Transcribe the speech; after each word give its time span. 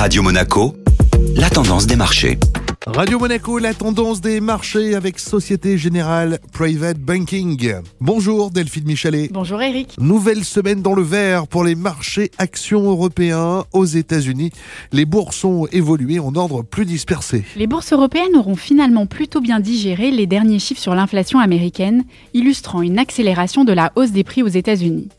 Radio 0.00 0.22
Monaco, 0.22 0.74
la 1.36 1.50
tendance 1.50 1.86
des 1.86 1.94
marchés. 1.94 2.38
Radio 2.86 3.18
Monaco, 3.18 3.58
la 3.58 3.74
tendance 3.74 4.22
des 4.22 4.40
marchés 4.40 4.94
avec 4.94 5.18
Société 5.18 5.76
Générale 5.76 6.38
Private 6.54 6.96
Banking. 6.96 7.74
Bonjour 8.00 8.50
Delphine 8.50 8.86
Michalet. 8.86 9.28
Bonjour 9.30 9.60
Eric. 9.60 9.98
Nouvelle 10.00 10.42
semaine 10.42 10.80
dans 10.80 10.94
le 10.94 11.02
vert 11.02 11.46
pour 11.46 11.64
les 11.64 11.74
marchés 11.74 12.30
actions 12.38 12.88
européens 12.88 13.64
aux 13.74 13.84
États-Unis. 13.84 14.52
Les 14.90 15.04
bourses 15.04 15.44
ont 15.44 15.66
évolué 15.66 16.18
en 16.18 16.34
ordre 16.34 16.62
plus 16.62 16.86
dispersé. 16.86 17.44
Les 17.54 17.66
bourses 17.66 17.92
européennes 17.92 18.36
auront 18.36 18.56
finalement 18.56 19.04
plutôt 19.04 19.42
bien 19.42 19.60
digéré 19.60 20.10
les 20.10 20.26
derniers 20.26 20.60
chiffres 20.60 20.80
sur 20.80 20.94
l'inflation 20.94 21.40
américaine, 21.40 22.04
illustrant 22.32 22.80
une 22.80 22.98
accélération 22.98 23.64
de 23.64 23.74
la 23.74 23.92
hausse 23.96 24.12
des 24.12 24.24
prix 24.24 24.42
aux 24.42 24.48
États-Unis. 24.48 25.10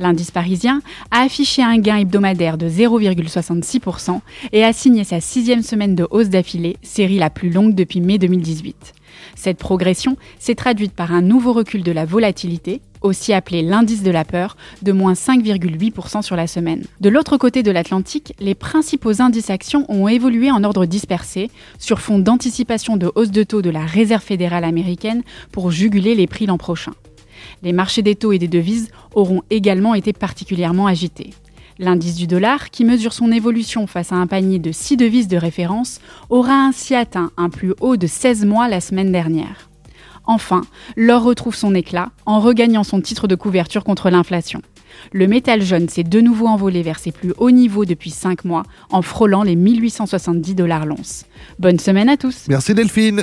L'indice 0.00 0.30
parisien 0.30 0.80
a 1.10 1.20
affiché 1.20 1.62
un 1.62 1.76
gain 1.76 1.98
hebdomadaire 1.98 2.56
de 2.56 2.70
0,66% 2.70 4.20
et 4.50 4.64
a 4.64 4.72
signé 4.72 5.04
sa 5.04 5.20
sixième 5.20 5.62
semaine 5.62 5.94
de 5.94 6.08
hausse 6.10 6.30
d'affilée, 6.30 6.78
série 6.82 7.18
la 7.18 7.28
plus 7.28 7.50
longue 7.50 7.74
depuis 7.74 8.00
mai 8.00 8.16
2018. 8.16 8.94
Cette 9.34 9.58
progression 9.58 10.16
s'est 10.38 10.54
traduite 10.54 10.94
par 10.94 11.12
un 11.12 11.20
nouveau 11.20 11.52
recul 11.52 11.82
de 11.82 11.92
la 11.92 12.06
volatilité, 12.06 12.80
aussi 13.02 13.34
appelé 13.34 13.60
l'indice 13.60 14.02
de 14.02 14.10
la 14.10 14.24
peur, 14.24 14.56
de 14.80 14.92
moins 14.92 15.12
5,8% 15.12 16.22
sur 16.22 16.34
la 16.34 16.46
semaine. 16.46 16.84
De 17.00 17.10
l'autre 17.10 17.36
côté 17.36 17.62
de 17.62 17.70
l'Atlantique, 17.70 18.32
les 18.40 18.54
principaux 18.54 19.20
indices 19.20 19.50
actions 19.50 19.84
ont 19.90 20.08
évolué 20.08 20.50
en 20.50 20.64
ordre 20.64 20.86
dispersé, 20.86 21.50
sur 21.78 22.00
fond 22.00 22.18
d'anticipation 22.18 22.96
de 22.96 23.12
hausse 23.14 23.32
de 23.32 23.42
taux 23.42 23.60
de 23.60 23.70
la 23.70 23.84
Réserve 23.84 24.22
fédérale 24.22 24.64
américaine 24.64 25.22
pour 25.52 25.70
juguler 25.70 26.14
les 26.14 26.26
prix 26.26 26.46
l'an 26.46 26.56
prochain. 26.56 26.92
Les 27.62 27.72
marchés 27.72 28.02
des 28.02 28.14
taux 28.14 28.32
et 28.32 28.38
des 28.38 28.48
devises 28.48 28.90
auront 29.14 29.42
également 29.50 29.94
été 29.94 30.12
particulièrement 30.12 30.86
agités. 30.86 31.30
L'indice 31.78 32.16
du 32.16 32.26
dollar, 32.26 32.70
qui 32.70 32.84
mesure 32.84 33.14
son 33.14 33.32
évolution 33.32 33.86
face 33.86 34.12
à 34.12 34.16
un 34.16 34.26
panier 34.26 34.58
de 34.58 34.70
6 34.70 34.98
devises 34.98 35.28
de 35.28 35.38
référence, 35.38 36.00
aura 36.28 36.52
ainsi 36.52 36.94
atteint 36.94 37.30
un 37.38 37.48
plus 37.48 37.72
haut 37.80 37.96
de 37.96 38.06
16 38.06 38.44
mois 38.44 38.68
la 38.68 38.82
semaine 38.82 39.12
dernière. 39.12 39.70
Enfin, 40.26 40.62
l'or 40.96 41.22
retrouve 41.22 41.54
son 41.54 41.74
éclat 41.74 42.10
en 42.26 42.40
regagnant 42.40 42.84
son 42.84 43.00
titre 43.00 43.26
de 43.26 43.34
couverture 43.34 43.82
contre 43.82 44.10
l'inflation. 44.10 44.60
Le 45.12 45.26
métal 45.26 45.62
jaune 45.62 45.88
s'est 45.88 46.04
de 46.04 46.20
nouveau 46.20 46.46
envolé 46.46 46.82
vers 46.82 46.98
ses 46.98 47.12
plus 47.12 47.32
hauts 47.38 47.50
niveaux 47.50 47.84
depuis 47.84 48.10
5 48.10 48.44
mois 48.44 48.64
en 48.90 49.02
frôlant 49.02 49.42
les 49.42 49.56
1870 49.56 50.54
dollars 50.54 50.84
l'once. 50.84 51.24
Bonne 51.58 51.78
semaine 51.78 52.08
à 52.08 52.16
tous. 52.16 52.44
Merci 52.48 52.74
Delphine. 52.74 53.22